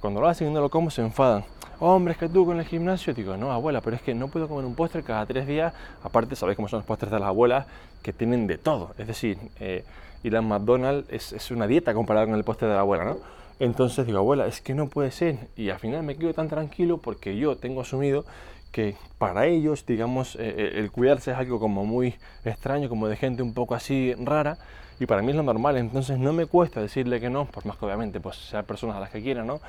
Cuando 0.00 0.20
lo 0.20 0.28
hacen 0.28 0.48
y 0.48 0.52
no 0.52 0.60
lo 0.60 0.68
como, 0.68 0.90
se 0.90 1.02
enfadan. 1.02 1.44
Hombre, 1.80 2.12
es 2.12 2.18
que 2.18 2.28
tú 2.28 2.44
con 2.44 2.58
el 2.58 2.66
gimnasio, 2.66 3.14
digo, 3.14 3.36
no, 3.36 3.52
abuela, 3.52 3.80
pero 3.80 3.96
es 3.96 4.02
que 4.02 4.14
no 4.14 4.28
puedo 4.28 4.48
comer 4.48 4.64
un 4.64 4.74
postre 4.74 5.02
cada 5.02 5.24
tres 5.26 5.46
días. 5.46 5.72
Aparte, 6.02 6.36
sabéis 6.36 6.56
cómo 6.56 6.68
son 6.68 6.80
los 6.80 6.86
postres 6.86 7.10
de 7.10 7.18
las 7.18 7.28
abuelas, 7.28 7.66
que 8.02 8.12
tienen 8.12 8.46
de 8.46 8.58
todo. 8.58 8.94
Es 8.98 9.06
decir, 9.06 9.38
eh, 9.60 9.84
ir 10.22 10.36
a 10.36 10.42
McDonald's 10.42 11.08
es, 11.10 11.32
es, 11.32 11.50
una 11.50 11.66
dieta 11.66 11.94
comparada 11.94 12.26
con 12.26 12.34
el 12.34 12.44
postre 12.44 12.68
de 12.68 12.74
la 12.74 12.80
abuela, 12.80 13.04
¿no? 13.04 13.16
Entonces 13.60 14.06
digo, 14.06 14.18
abuela, 14.18 14.46
es 14.46 14.60
que 14.60 14.74
no 14.74 14.88
puede 14.88 15.10
ser. 15.10 15.48
Y 15.56 15.70
al 15.70 15.78
final 15.78 16.02
me 16.02 16.16
quedo 16.16 16.34
tan 16.34 16.48
tranquilo 16.48 16.98
porque 16.98 17.36
yo 17.36 17.56
tengo 17.56 17.80
asumido 17.80 18.24
que 18.72 18.96
para 19.18 19.46
ellos, 19.46 19.84
digamos, 19.86 20.36
eh, 20.36 20.54
eh, 20.56 20.72
el 20.76 20.90
cuidarse 20.90 21.32
es 21.32 21.36
algo 21.36 21.58
como 21.58 21.84
muy 21.84 22.14
extraño, 22.44 22.88
como 22.88 23.08
de 23.08 23.16
gente 23.16 23.42
un 23.42 23.54
poco 23.54 23.74
así 23.74 24.14
rara, 24.14 24.58
y 25.00 25.06
para 25.06 25.22
mí 25.22 25.30
es 25.30 25.36
lo 25.36 25.42
normal, 25.42 25.76
entonces 25.76 26.18
no 26.18 26.32
me 26.32 26.46
cuesta 26.46 26.80
decirle 26.80 27.20
que 27.20 27.30
no, 27.30 27.44
por 27.46 27.64
más 27.66 27.76
que 27.76 27.84
obviamente 27.84 28.20
pues 28.20 28.36
sean 28.36 28.64
personas 28.64 28.96
a 28.96 29.00
las 29.00 29.10
que 29.10 29.22
quiera, 29.22 29.44
¿no? 29.44 29.60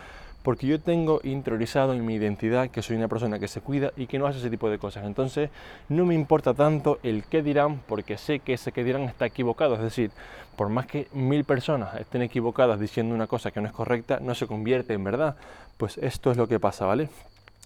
Porque 0.42 0.68
yo 0.68 0.80
tengo 0.80 1.20
interiorizado 1.24 1.94
en 1.94 2.06
mi 2.06 2.16
identidad 2.16 2.70
que 2.70 2.82
soy 2.82 2.96
una 2.96 3.10
persona 3.10 3.40
que 3.40 3.48
se 3.48 3.60
cuida 3.60 3.92
y 3.98 4.08
que 4.08 4.18
no 4.18 4.26
hace 4.26 4.40
ese 4.40 4.50
tipo 4.50 4.70
de 4.70 4.78
cosas. 4.78 5.04
Entonces 5.06 5.50
no 5.90 6.06
me 6.06 6.16
importa 6.16 6.54
tanto 6.54 6.98
el 7.04 7.26
qué 7.26 7.44
dirán 7.44 7.82
porque 7.88 8.18
sé 8.18 8.40
que 8.40 8.54
ese 8.54 8.72
qué 8.72 8.86
dirán 8.86 9.04
está 9.04 9.26
equivocado. 9.26 9.76
Es 9.76 9.82
decir, 9.82 10.12
por 10.56 10.70
más 10.70 10.88
que 10.88 11.10
mil 11.12 11.44
personas 11.44 11.94
estén 11.96 12.22
equivocadas 12.22 12.80
diciendo 12.80 13.14
una 13.14 13.28
cosa 13.28 13.52
que 13.52 13.60
no 13.60 13.68
es 13.68 13.74
correcta, 13.74 14.20
no 14.22 14.34
se 14.34 14.48
convierte 14.48 14.94
en 14.94 15.04
verdad. 15.04 15.36
Pues 15.78 15.98
esto 15.98 16.32
es 16.32 16.38
lo 16.38 16.48
que 16.48 16.60
pasa, 16.60 16.86
¿vale? 16.86 17.10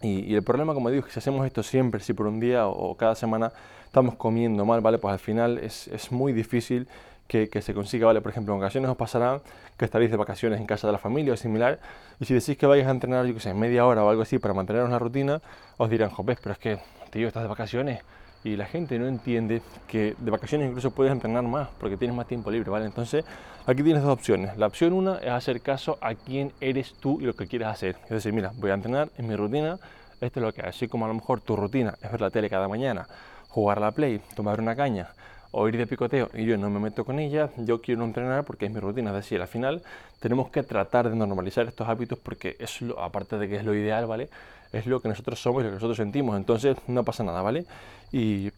Y, 0.03 0.35
el 0.35 0.43
problema, 0.43 0.73
como 0.73 0.89
digo, 0.89 0.99
es 0.99 1.05
que 1.05 1.13
si 1.13 1.19
hacemos 1.19 1.45
esto 1.45 1.63
siempre, 1.63 2.01
si 2.01 2.13
por 2.13 2.27
un 2.27 2.39
día 2.39 2.67
o, 2.67 2.95
cada 2.95 3.15
semana 3.15 3.53
estamos 3.85 4.15
comiendo 4.15 4.65
mal, 4.65 4.81
¿vale? 4.81 4.97
Pues 4.97 5.13
al 5.13 5.19
final 5.19 5.57
es, 5.59 5.87
es 5.87 6.11
muy 6.11 6.33
difícil 6.33 6.87
que, 7.27 7.47
que, 7.49 7.61
se 7.61 7.73
consiga, 7.73 8.07
¿vale? 8.07 8.19
Por 8.19 8.31
ejemplo, 8.31 8.53
en 8.53 8.59
ocasiones 8.59 8.89
os 8.89 8.97
pasará 8.97 9.39
que 9.77 9.85
estaréis 9.85 10.11
de 10.11 10.17
vacaciones 10.17 10.59
en 10.59 10.65
casa 10.65 10.87
de 10.87 10.93
la 10.93 10.99
familia 10.99 11.33
o 11.33 11.37
similar, 11.37 11.79
y 12.19 12.25
si 12.25 12.33
decís 12.33 12.57
que 12.57 12.65
vais 12.65 12.85
a 12.85 12.91
entrenar, 12.91 13.25
yo 13.25 13.33
que 13.33 13.39
sé, 13.39 13.53
media 13.53 13.85
hora 13.85 14.03
o 14.03 14.09
algo 14.09 14.21
así 14.23 14.39
para 14.39 14.53
mantener 14.53 14.83
una 14.83 14.99
rutina, 14.99 15.41
os 15.77 15.89
dirán, 15.89 16.09
joder, 16.09 16.37
pero 16.43 16.51
es 16.51 16.59
que, 16.59 16.79
tío, 17.11 17.27
estás 17.27 17.43
de 17.43 17.49
vacaciones, 17.49 18.01
y 18.43 18.55
la 18.55 18.65
gente 18.65 18.99
no 18.99 19.07
entiende 19.07 19.61
que 19.87 20.15
de 20.17 20.31
vacaciones 20.31 20.67
incluso 20.67 20.91
puedes 20.91 21.11
entrenar 21.11 21.43
más 21.43 21.69
porque 21.79 21.97
tienes 21.97 22.15
más 22.15 22.27
tiempo 22.27 22.51
libre, 22.51 22.69
¿vale? 22.69 22.85
Entonces, 22.85 23.23
aquí 23.65 23.83
tienes 23.83 24.03
dos 24.03 24.11
opciones. 24.11 24.57
La 24.57 24.67
opción 24.67 24.93
una 24.93 25.17
es 25.17 25.29
hacer 25.29 25.61
caso 25.61 25.97
a 26.01 26.15
quién 26.15 26.51
eres 26.59 26.93
tú 26.99 27.19
y 27.21 27.25
lo 27.25 27.33
que 27.33 27.47
quieres 27.47 27.67
hacer. 27.67 27.95
Es 28.03 28.09
decir, 28.09 28.33
mira, 28.33 28.51
voy 28.55 28.71
a 28.71 28.73
entrenar 28.73 29.09
en 29.17 29.27
mi 29.27 29.35
rutina, 29.35 29.79
esto 30.19 30.39
es 30.39 30.45
lo 30.45 30.53
que 30.53 30.61
así 30.61 30.87
como 30.87 31.05
a 31.05 31.07
lo 31.07 31.13
mejor 31.13 31.41
tu 31.41 31.55
rutina 31.55 31.95
es 32.01 32.11
ver 32.11 32.21
la 32.21 32.29
tele 32.29 32.49
cada 32.49 32.67
mañana, 32.67 33.07
jugar 33.49 33.77
a 33.77 33.81
la 33.81 33.91
play, 33.91 34.21
tomar 34.35 34.59
una 34.59 34.75
caña 34.75 35.09
o 35.55 35.67
ir 35.67 35.77
de 35.77 35.85
picoteo 35.85 36.29
y 36.33 36.45
yo 36.45 36.57
no 36.57 36.69
me 36.71 36.79
meto 36.79 37.05
con 37.05 37.19
ella, 37.19 37.51
yo 37.57 37.79
quiero 37.79 38.03
entrenar 38.03 38.43
porque 38.43 38.65
es 38.65 38.71
mi 38.71 38.79
rutina. 38.79 39.11
Es 39.11 39.17
decir, 39.17 39.39
al 39.39 39.47
final 39.47 39.83
tenemos 40.19 40.49
que 40.49 40.63
tratar 40.63 41.09
de 41.09 41.15
normalizar 41.15 41.67
estos 41.67 41.87
hábitos 41.87 42.17
porque 42.17 42.57
es 42.59 42.81
lo, 42.81 42.99
aparte 42.99 43.37
de 43.37 43.47
que 43.47 43.57
es 43.57 43.63
lo 43.63 43.75
ideal, 43.75 44.07
¿vale? 44.07 44.29
Es 44.71 44.87
lo 44.87 44.99
que 44.99 45.09
nosotros 45.09 45.39
somos 45.39 45.61
y 45.61 45.65
lo 45.65 45.69
que 45.69 45.75
nosotros 45.75 45.97
sentimos. 45.97 46.35
Entonces 46.37 46.75
no 46.87 47.03
pasa 47.03 47.23
nada, 47.23 47.43
¿vale? 47.43 47.65
Y, 48.11 48.51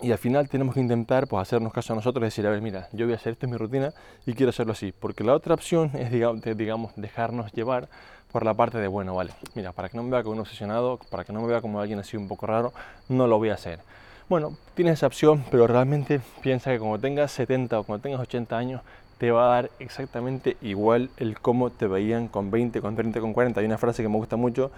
y 0.00 0.12
al 0.12 0.18
final 0.18 0.48
tenemos 0.48 0.74
que 0.76 0.80
intentar 0.80 1.26
pues, 1.26 1.42
hacernos 1.42 1.72
caso 1.72 1.92
a 1.92 1.96
nosotros 1.96 2.22
y 2.22 2.26
decir, 2.26 2.46
a 2.46 2.50
ver, 2.50 2.62
mira, 2.62 2.88
yo 2.92 3.04
voy 3.04 3.14
a 3.14 3.16
hacer 3.16 3.32
esto 3.32 3.46
es 3.46 3.50
mi 3.50 3.58
rutina 3.58 3.92
y 4.24 4.32
quiero 4.34 4.50
hacerlo 4.50 4.74
así. 4.74 4.92
Porque 4.92 5.24
la 5.24 5.34
otra 5.34 5.54
opción 5.54 5.90
es, 5.94 6.12
digamos, 6.12 6.92
dejarnos 6.94 7.52
llevar 7.52 7.88
por 8.30 8.44
la 8.44 8.54
parte 8.54 8.78
de, 8.78 8.86
bueno, 8.86 9.16
vale, 9.16 9.32
mira, 9.56 9.72
para 9.72 9.88
que 9.88 9.96
no 9.96 10.04
me 10.04 10.10
vea 10.10 10.22
como 10.22 10.34
un 10.34 10.40
obsesionado, 10.40 11.00
para 11.10 11.24
que 11.24 11.32
no 11.32 11.40
me 11.40 11.48
vea 11.48 11.60
como 11.60 11.80
alguien 11.80 11.98
así 11.98 12.16
un 12.16 12.28
poco 12.28 12.46
raro, 12.46 12.72
no 13.08 13.26
lo 13.26 13.38
voy 13.38 13.48
a 13.48 13.54
hacer. 13.54 13.80
Bueno, 14.28 14.58
tienes 14.74 14.94
esa 14.94 15.06
opción, 15.06 15.42
pero 15.50 15.66
realmente 15.66 16.20
piensa 16.42 16.70
que 16.70 16.78
cuando 16.78 16.98
tengas 16.98 17.32
70 17.32 17.80
o 17.80 17.84
cuando 17.84 18.02
tengas 18.02 18.20
80 18.20 18.58
años, 18.58 18.82
te 19.16 19.30
va 19.30 19.46
a 19.46 19.54
dar 19.54 19.70
exactamente 19.78 20.58
igual 20.60 21.08
el 21.16 21.40
cómo 21.40 21.70
te 21.70 21.86
veían 21.86 22.28
con 22.28 22.50
20, 22.50 22.82
con 22.82 22.94
30, 22.94 23.20
con 23.20 23.32
40. 23.32 23.60
Hay 23.60 23.64
una 23.64 23.78
frase 23.78 24.02
que 24.02 24.08
me 24.10 24.16
gusta 24.16 24.36
mucho 24.36 24.70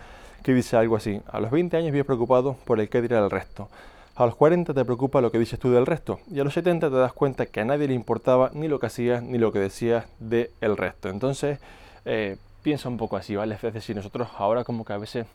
que 0.45 0.55
dice 0.55 0.77
algo 0.77 0.95
así, 0.95 1.21
a 1.27 1.41
los 1.41 1.51
20 1.51 1.77
años 1.77 1.91
vives 1.91 2.07
preocupado 2.07 2.59
por 2.65 2.79
el 2.79 2.89
que 2.89 3.03
dirá 3.03 3.19
el 3.19 3.29
resto. 3.29 3.69
A 4.15 4.25
los 4.25 4.37
40 4.37 4.73
te 4.73 4.85
preocupa 4.85 5.21
lo 5.21 5.33
que 5.33 5.41
dices 5.41 5.59
tú 5.59 5.73
del 5.73 5.85
resto 5.85 6.21
y 6.31 6.39
a 6.39 6.45
los 6.45 6.55
70 6.55 6.89
te 6.89 6.95
das 6.95 7.13
cuenta 7.13 7.47
que 7.47 7.61
a 7.61 7.65
nadie 7.65 7.89
le 7.89 7.95
importaba 7.95 8.53
ni 8.55 8.69
lo 8.69 8.79
que 8.79 8.87
hacías 8.87 9.21
ni 9.21 9.39
lo 9.39 9.51
que 9.51 9.59
decías 9.59 10.05
del 10.21 10.77
resto. 10.77 11.09
Entonces, 11.09 11.59
eh, 12.05 12.37
piensa 12.63 12.89
un 12.89 12.99
poco 12.99 13.17
así, 13.17 13.35
¿vale? 13.35 13.59
Es 13.61 13.75
decir, 13.75 13.97
nosotros 13.97 14.29
ahora 14.39 14.63
como 14.63 14.85
que 14.85 14.93
a 14.93 14.99
veces, 14.99 15.27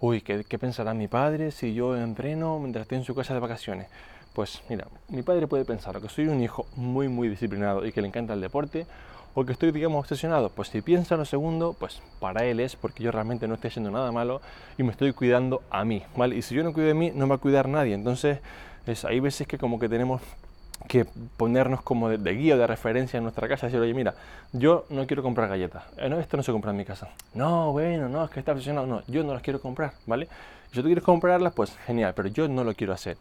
uy, 0.00 0.22
¿qué, 0.22 0.58
pensará 0.58 0.94
mi 0.94 1.08
padre 1.08 1.50
si 1.50 1.74
yo 1.74 1.96
entreno 1.96 2.58
mientras 2.58 2.82
estoy 2.82 2.98
en 2.98 3.04
su 3.04 3.14
casa 3.14 3.34
de 3.34 3.40
vacaciones? 3.40 3.88
Pues 4.32 4.62
mira, 4.68 4.86
mi 5.08 5.22
padre 5.22 5.46
puede 5.46 5.64
pensar 5.64 6.00
que 6.00 6.08
soy 6.08 6.28
un 6.28 6.42
hijo 6.42 6.66
muy, 6.76 7.08
muy 7.08 7.28
disciplinado 7.28 7.84
y 7.84 7.92
que 7.92 8.00
le 8.00 8.08
encanta 8.08 8.34
el 8.34 8.40
deporte, 8.40 8.86
o 9.34 9.44
que 9.44 9.52
estoy, 9.52 9.70
digamos, 9.72 10.00
obsesionado. 10.00 10.48
Pues 10.50 10.68
si 10.68 10.80
piensa 10.82 11.16
lo 11.16 11.24
segundo, 11.24 11.76
pues 11.78 12.00
para 12.18 12.44
él 12.44 12.60
es 12.60 12.76
porque 12.76 13.02
yo 13.02 13.12
realmente 13.12 13.46
no 13.46 13.54
estoy 13.54 13.68
haciendo 13.68 13.90
nada 13.90 14.10
malo 14.10 14.40
y 14.78 14.82
me 14.82 14.90
estoy 14.90 15.12
cuidando 15.12 15.62
a 15.70 15.84
mí, 15.84 16.02
¿vale? 16.16 16.36
Y 16.36 16.42
si 16.42 16.54
yo 16.54 16.64
no 16.64 16.72
cuido 16.72 16.88
de 16.88 16.94
mí, 16.94 17.10
no 17.14 17.26
me 17.26 17.30
va 17.30 17.34
a 17.36 17.38
cuidar 17.38 17.68
nadie. 17.68 17.94
Entonces, 17.94 18.38
es, 18.86 19.04
hay 19.04 19.20
veces 19.20 19.46
que 19.46 19.58
como 19.58 19.78
que 19.78 19.88
tenemos 19.88 20.22
que 20.88 21.04
ponernos 21.36 21.82
como 21.82 22.08
de, 22.08 22.32
guía 22.32 22.56
de 22.56 22.66
referencia 22.66 23.18
en 23.18 23.24
nuestra 23.24 23.48
casa 23.48 23.66
decir, 23.66 23.80
oye, 23.80 23.94
mira, 23.94 24.14
yo 24.52 24.86
no 24.90 25.06
quiero 25.06 25.22
comprar 25.22 25.48
galletas. 25.48 25.84
Eh, 25.96 26.08
no, 26.08 26.18
esto 26.18 26.36
no 26.36 26.42
se 26.42 26.52
compra 26.52 26.70
en 26.70 26.76
mi 26.76 26.84
casa. 26.84 27.08
No, 27.34 27.72
bueno, 27.72 28.08
no, 28.08 28.24
es 28.24 28.30
que 28.30 28.40
está 28.40 28.52
obsesionado. 28.52 28.86
No, 28.86 29.02
yo 29.06 29.22
no 29.22 29.32
las 29.32 29.42
quiero 29.42 29.60
comprar, 29.60 29.92
¿vale? 30.06 30.28
Si 30.72 30.80
tú 30.80 30.86
quieres 30.86 31.04
comprarlas, 31.04 31.52
pues 31.52 31.76
genial, 31.86 32.12
pero 32.14 32.28
yo 32.28 32.48
no 32.48 32.64
lo 32.64 32.74
quiero 32.74 32.92
hacer. 32.92 33.16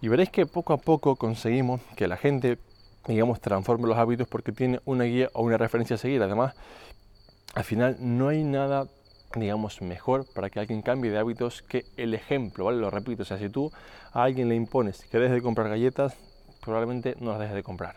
Y 0.00 0.08
veréis 0.08 0.30
que 0.30 0.46
poco 0.46 0.72
a 0.72 0.78
poco 0.78 1.16
conseguimos 1.16 1.80
que 1.96 2.08
la 2.08 2.16
gente, 2.16 2.58
digamos, 3.06 3.40
transforme 3.40 3.86
los 3.86 3.98
hábitos 3.98 4.26
porque 4.26 4.52
tiene 4.52 4.80
una 4.84 5.04
guía 5.04 5.28
o 5.32 5.42
una 5.42 5.58
referencia 5.58 5.94
a 5.94 5.98
seguir. 5.98 6.22
Además, 6.22 6.54
al 7.54 7.64
final 7.64 7.96
no 8.00 8.28
hay 8.28 8.42
nada 8.42 8.86
digamos, 9.36 9.80
mejor 9.80 10.26
para 10.34 10.50
que 10.50 10.60
alguien 10.60 10.82
cambie 10.82 11.10
de 11.10 11.18
hábitos 11.18 11.62
que 11.62 11.84
el 11.96 12.14
ejemplo, 12.14 12.66
¿vale? 12.66 12.78
Lo 12.78 12.90
repito, 12.90 13.22
o 13.22 13.24
sea, 13.24 13.38
si 13.38 13.48
tú 13.48 13.72
a 14.12 14.24
alguien 14.24 14.48
le 14.48 14.54
impones 14.54 15.04
que 15.10 15.18
deje 15.18 15.34
de 15.34 15.42
comprar 15.42 15.68
galletas, 15.68 16.16
probablemente 16.64 17.16
no 17.20 17.32
las 17.32 17.40
dejes 17.40 17.56
de 17.56 17.62
comprar. 17.62 17.96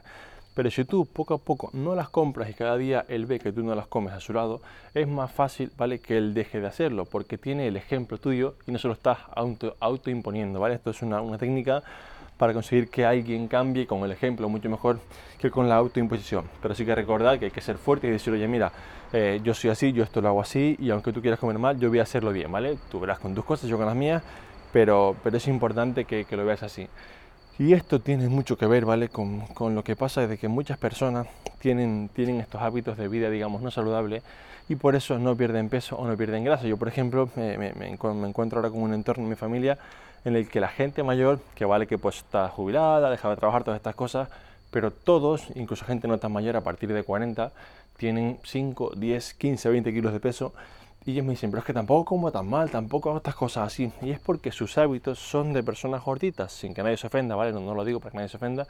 Pero 0.55 0.72
si 0.72 0.86
tú 0.86 1.05
poco 1.05 1.34
a 1.34 1.38
poco 1.38 1.69
no 1.74 1.95
las 1.95 2.07
compras 2.07 2.50
y 2.50 2.53
cada 2.53 2.77
día 2.77 3.05
él 3.10 3.25
ve 3.25 3.39
que 3.39 3.51
tú 3.51 3.62
no 3.62 3.75
las 3.75 3.88
comes 3.88 4.13
a 4.13 4.22
su 4.22 4.31
lado, 4.31 4.62
es 4.93 5.05
más 5.05 5.29
fácil, 5.29 5.69
¿vale? 5.77 6.00
Que 6.00 6.17
él 6.17 6.34
deje 6.34 6.62
de 6.62 6.67
hacerlo, 6.67 7.03
porque 7.03 7.38
tiene 7.38 7.67
el 7.67 7.75
ejemplo 7.75 8.17
tuyo 8.17 8.55
y 8.65 8.72
no 8.72 8.79
se 8.79 8.88
lo 8.88 8.93
estás 8.93 9.17
auto, 9.36 9.75
autoimponiendo, 9.81 10.62
¿vale? 10.62 10.75
Esto 10.75 10.91
es 10.91 11.01
una, 11.01 11.22
una, 11.22 11.38
técnica 11.38 11.84
para 12.38 12.53
conseguir 12.53 12.89
que 12.89 13.05
alguien 13.05 13.50
cambie 13.50 13.86
con 13.86 14.01
el 14.05 14.12
ejemplo 14.13 14.48
mucho 14.48 14.69
mejor 14.69 15.00
que 15.39 15.51
con 15.51 15.67
la 15.67 15.75
autoimposición. 15.75 16.45
Pero 16.62 16.74
sí 16.74 16.86
que 16.86 16.95
recordar 16.95 17.38
que 17.38 17.45
hay 17.45 17.51
que 17.51 17.62
ser 17.62 17.77
fuerte 17.77 18.07
y 18.07 18.12
decir, 18.12 18.31
oye, 18.31 18.48
mira, 18.48 18.72
eh, 19.12 19.41
yo 19.43 19.53
soy 19.53 19.72
así, 19.72 19.91
yo 19.91 20.05
esto 20.05 20.22
lo 20.22 20.29
hago 20.29 20.41
así 20.41 20.77
y 20.79 20.89
aunque 20.89 21.12
tú 21.12 21.22
quieras 21.22 21.39
comer 21.39 21.60
mal, 21.60 21.77
yo 21.77 21.89
voy 21.89 22.00
a 22.00 22.03
hacerlo 22.03 22.31
bien, 22.31 22.50
¿vale? 22.50 22.77
Tú 22.89 23.01
verás 23.01 23.19
con 23.19 23.36
tus 23.36 23.43
cosas, 23.43 23.69
yo 23.69 23.75
con 23.75 23.88
las 23.88 23.95
mías, 23.95 24.24
pero, 24.72 25.17
pero 25.22 25.36
es 25.36 25.48
importante 25.50 26.05
que, 26.05 26.24
que 26.24 26.38
lo 26.38 26.45
veas 26.45 26.63
así. 26.63 26.88
Y 27.58 27.72
esto 27.72 28.02
tiene 28.02 28.28
mucho 28.28 28.58
que 28.58 28.66
ver, 28.66 28.84
¿vale? 28.84 29.08
Con, 29.08 29.42
con, 29.48 29.76
lo 29.76 29.84
que 29.84 29.96
pasa 29.96 30.28
de 30.28 30.38
que 30.38 30.50
muchas 30.50 30.78
personas 30.78 31.28
tienen, 31.60 32.10
tienen 32.14 32.42
estos 32.42 32.62
hábitos 32.62 32.98
de 32.98 33.08
vida, 33.08 33.30
digamos, 33.30 33.62
no 33.62 33.72
saludables 33.72 34.24
y 34.68 34.76
por 34.76 34.96
eso 34.96 35.20
no 35.20 35.36
pierden 35.36 35.70
peso 35.70 35.96
o 35.96 36.06
no 36.06 36.18
pierden 36.18 36.44
grasa. 36.44 36.68
Yo, 36.68 36.76
por 36.78 36.88
ejemplo, 36.88 37.30
me, 37.36 37.58
me, 37.58 37.90
encuentro 37.92 38.60
ahora 38.60 38.70
con 38.70 38.82
un 38.82 38.94
entorno 38.94 39.24
en 39.24 39.30
mi 39.30 39.36
familia 39.36 39.78
en 40.26 40.36
el 40.36 40.50
que 40.50 40.60
la 40.60 40.68
gente 40.68 41.04
mayor, 41.04 41.40
que 41.54 41.66
vale 41.66 41.88
que 41.88 41.98
pues 41.98 42.18
está 42.18 42.50
jubilada, 42.50 43.10
deja 43.10 43.30
de 43.30 43.36
trabajar, 43.38 43.64
todas 43.64 43.78
estas 43.78 43.96
cosas, 43.96 44.28
pero 44.72 44.92
todos, 44.92 45.48
incluso 45.56 45.86
gente 45.86 46.08
no 46.08 46.18
tan 46.18 46.34
mayor, 46.34 46.58
a 46.58 46.62
partir 46.62 46.92
de 46.92 47.04
40, 47.04 47.52
tienen 47.98 48.40
5, 48.44 48.94
10, 48.98 49.34
15, 49.36 49.70
20 49.70 49.94
kilos 49.94 50.12
de 50.12 50.20
peso 50.20 50.54
y 51.06 51.12
ellos 51.12 51.26
me 51.26 51.32
dicen, 51.32 51.52
pero 51.52 51.60
es 51.60 51.66
que 51.66 51.74
tampoco 51.74 52.06
como 52.06 52.32
tan 52.32 52.50
mal, 52.50 52.72
tampoco 52.72 53.10
hago 53.10 53.18
estas 53.18 53.36
cosas 53.36 53.68
así. 53.68 53.92
Y 54.02 54.10
es 54.10 54.20
porque 54.20 54.52
sus 54.52 54.78
hábitos 54.78 55.20
son 55.20 55.54
de 55.54 55.62
personas 55.62 56.04
gorditas, 56.04 56.52
sin 56.52 56.74
que 56.74 56.82
nadie 56.82 56.98
se 56.98 57.08
ofenda, 57.08 57.36
¿vale? 57.36 57.52
No, 57.52 57.60
no 57.60 57.76
lo 57.76 57.86
digo 57.86 58.00
para 58.00 58.12
que 58.12 58.18
nadie 58.18 58.30
se 58.30 58.38
ofenda. 58.38 58.66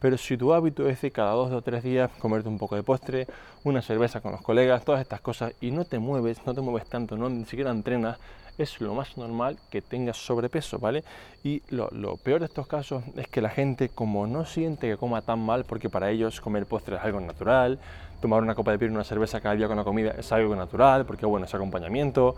Pero 0.00 0.16
si 0.16 0.36
tu 0.36 0.52
hábito 0.52 0.88
es 0.88 1.00
de 1.00 1.10
cada 1.10 1.32
dos 1.32 1.52
o 1.52 1.62
tres 1.62 1.82
días 1.82 2.10
comerte 2.18 2.48
un 2.48 2.58
poco 2.58 2.76
de 2.76 2.82
postre, 2.82 3.26
una 3.64 3.82
cerveza 3.82 4.20
con 4.20 4.32
los 4.32 4.42
colegas, 4.42 4.84
todas 4.84 5.00
estas 5.00 5.20
cosas, 5.20 5.52
y 5.60 5.70
no 5.70 5.84
te 5.84 5.98
mueves, 5.98 6.38
no 6.46 6.54
te 6.54 6.60
mueves 6.60 6.88
tanto, 6.88 7.16
no 7.16 7.28
ni 7.28 7.44
siquiera 7.44 7.70
entrenas, 7.70 8.18
es 8.58 8.80
lo 8.80 8.94
más 8.94 9.16
normal 9.16 9.56
que 9.70 9.80
tengas 9.80 10.16
sobrepeso, 10.16 10.78
¿vale? 10.78 11.04
Y 11.44 11.62
lo, 11.70 11.88
lo, 11.90 12.16
peor 12.16 12.40
de 12.40 12.46
estos 12.46 12.66
casos 12.66 13.04
es 13.16 13.28
que 13.28 13.40
la 13.40 13.50
gente, 13.50 13.88
como 13.88 14.26
no 14.26 14.44
siente 14.44 14.88
que 14.88 14.96
coma 14.96 15.22
tan 15.22 15.40
mal, 15.40 15.64
porque 15.64 15.88
para 15.88 16.10
ellos 16.10 16.40
comer 16.40 16.66
postre 16.66 16.96
es 16.96 17.02
algo 17.02 17.20
natural, 17.20 17.78
tomar 18.20 18.42
una 18.42 18.54
copa 18.54 18.70
de 18.70 18.76
vino, 18.76 18.94
una 18.94 19.04
cerveza 19.04 19.40
cada 19.40 19.54
día 19.54 19.68
con 19.68 19.76
la 19.76 19.84
comida 19.84 20.14
es 20.18 20.30
algo 20.32 20.54
natural, 20.56 21.04
porque 21.06 21.26
bueno, 21.26 21.46
es 21.46 21.54
acompañamiento, 21.54 22.34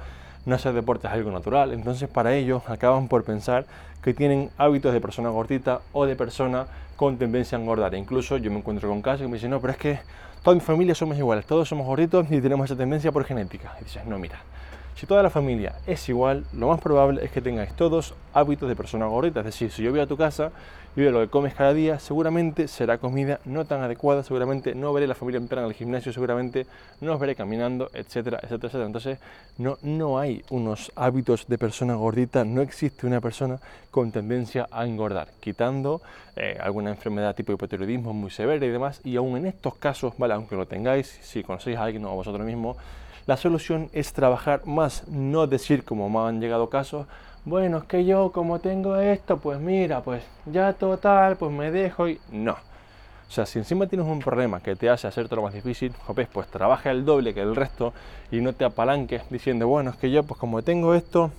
no 0.47 0.55
hacer 0.55 0.73
deporte 0.73 1.07
es 1.07 1.13
algo 1.13 1.31
natural, 1.31 1.73
entonces 1.73 2.09
para 2.09 2.35
ellos 2.35 2.63
acaban 2.69 3.09
por 3.09 3.25
pensar 3.25 3.67
que 4.03 4.15
tienen 4.15 4.51
hábitos 4.57 4.93
de 4.93 5.01
persona 5.01 5.29
gordita 5.29 5.81
o 5.93 6.07
de 6.07 6.17
persona 6.17 6.67
con 6.97 7.17
tendencia 7.17 7.57
a 7.57 7.61
engordar. 7.61 7.95
E 7.95 7.99
incluso 7.99 8.37
yo 8.37 8.51
me 8.51 8.59
encuentro 8.59 8.89
con 8.89 9.03
casos 9.03 9.23
que 9.23 9.29
me 9.29 9.35
dicen, 9.35 9.51
no, 9.51 9.61
pero 9.61 9.73
es 9.73 9.79
que 9.79 10.01
toda 10.43 10.55
mi 10.55 10.61
familia 10.61 10.95
somos 10.95 11.17
iguales, 11.17 11.47
todos 11.47 11.69
somos 11.69 11.87
gorditos 11.87 12.27
y 12.31 12.41
tenemos 12.41 12.67
esa 12.67 12.77
tendencia 12.77 13.13
por 13.13 13.25
genética. 13.25 13.75
Y 13.81 13.85
dices, 13.85 14.05
no, 14.07 14.19
mira, 14.19 14.39
si 15.01 15.07
toda 15.07 15.23
la 15.23 15.31
familia 15.31 15.77
es 15.87 16.07
igual, 16.11 16.45
lo 16.53 16.69
más 16.69 16.79
probable 16.79 17.25
es 17.25 17.31
que 17.31 17.41
tengáis 17.41 17.73
todos 17.73 18.13
hábitos 18.35 18.69
de 18.69 18.77
persona 18.77 19.07
gordita. 19.07 19.41
Es 19.41 19.47
decir, 19.47 19.71
si 19.71 19.83
yo 19.83 19.91
voy 19.93 20.01
a 20.01 20.07
tu 20.07 20.19
casa 20.19 20.53
y 20.95 21.01
veo 21.01 21.11
lo 21.11 21.21
que 21.21 21.29
comes 21.29 21.55
cada 21.55 21.73
día, 21.73 21.99
seguramente 21.99 22.69
será 22.69 22.99
comida 22.99 23.41
no 23.47 23.65
tan 23.65 23.81
adecuada, 23.81 24.23
seguramente 24.23 24.75
no 24.75 24.93
veré 24.93 25.07
la 25.07 25.15
familia 25.15 25.39
entera 25.39 25.63
en 25.63 25.69
el 25.69 25.73
gimnasio, 25.73 26.13
seguramente 26.13 26.67
no 27.01 27.15
os 27.15 27.19
veré 27.19 27.35
caminando, 27.35 27.91
etcétera, 27.95 28.41
etcétera, 28.43 28.67
etcétera. 28.67 28.85
Entonces, 28.85 29.19
no, 29.57 29.79
no 29.81 30.19
hay 30.19 30.45
unos 30.51 30.93
hábitos 30.97 31.47
de 31.49 31.57
persona 31.57 31.95
gordita, 31.95 32.45
no 32.45 32.61
existe 32.61 33.07
una 33.07 33.23
persona 33.23 33.59
con 33.91 34.13
tendencia 34.13 34.69
a 34.71 34.85
engordar, 34.85 35.29
quitando 35.41 36.03
eh, 36.37 36.59
alguna 36.61 36.91
enfermedad 36.91 37.35
tipo 37.35 37.55
hipotiroidismo 37.55 38.13
muy 38.13 38.31
severa 38.31 38.67
y 38.67 38.69
demás. 38.69 39.01
Y 39.03 39.17
aún 39.17 39.39
en 39.39 39.47
estos 39.47 39.77
casos, 39.77 40.13
vale, 40.19 40.35
aunque 40.35 40.57
lo 40.57 40.67
tengáis, 40.67 41.07
si 41.23 41.43
conocéis 41.43 41.79
a 41.79 41.85
alguien 41.85 42.05
o 42.05 42.11
a 42.11 42.15
vosotros 42.15 42.45
mismos, 42.45 42.77
la 43.27 43.37
solución 43.37 43.91
es 43.93 44.13
trabajar 44.13 44.67
más, 44.67 45.07
no 45.09 45.47
decir 45.47 45.85
como 45.85 46.09
me 46.09 46.29
han 46.29 46.41
llegado 46.41 46.71
casos, 46.71 47.07
bueno, 47.45 47.79
es 47.79 47.85
que 47.85 48.05
yo 48.05 48.33
como 48.33 48.59
tengo 48.59 48.97
esto, 48.97 49.39
pues 49.39 49.59
mira, 49.61 50.03
pues 50.03 50.23
ya 50.47 50.73
total, 50.75 51.37
pues 51.37 51.53
me 51.53 51.71
dejo 51.71 52.09
y 52.09 52.21
no. 52.31 52.53
O 52.53 53.33
sea, 53.33 53.47
si 53.47 53.59
encima 53.61 53.87
tienes 53.87 54.07
un 54.09 54.19
problema 54.19 54.61
que 54.61 54.75
te 54.75 54.91
hace 54.91 55.07
hacerte 55.07 55.37
más 55.37 55.55
difícil, 55.55 55.95
pues 56.33 56.49
trabaja 56.49 56.91
el 56.91 57.05
doble 57.05 57.33
que 57.33 57.41
el 57.41 57.55
resto 57.55 57.95
y 58.33 58.41
no 58.41 58.53
te 58.53 58.65
apalanques 58.65 59.23
diciendo, 59.31 59.69
bueno, 59.69 59.91
es 59.91 59.97
que 59.97 60.11
yo 60.11 60.25
pues 60.25 60.39
como 60.39 60.63
tengo 60.63 60.95
esto, 60.95 61.31